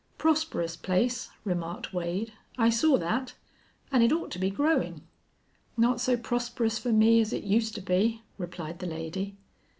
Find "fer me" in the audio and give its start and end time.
6.79-7.21